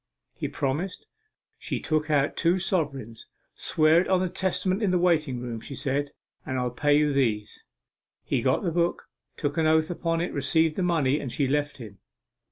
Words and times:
He 0.33 0.47
promised; 0.47 1.05
she 1.59 1.79
took 1.79 2.09
out 2.09 2.35
two 2.35 2.57
sovereigns. 2.57 3.27
"Swear 3.53 4.01
it 4.01 4.07
on 4.07 4.19
the 4.19 4.29
Testament 4.29 4.81
in 4.81 4.89
the 4.89 4.97
waiting 4.97 5.39
room," 5.39 5.61
she 5.61 5.75
said, 5.75 6.09
"and 6.43 6.57
I'll 6.57 6.71
pay 6.71 6.97
you 6.97 7.13
these." 7.13 7.63
He 8.23 8.41
got 8.41 8.63
the 8.63 8.71
book, 8.71 9.03
took 9.37 9.59
an 9.59 9.67
oath 9.67 9.91
upon 9.91 10.19
it, 10.19 10.33
received 10.33 10.75
the 10.75 10.81
money, 10.81 11.19
and 11.19 11.31
she 11.31 11.47
left 11.47 11.77
him. 11.77 11.99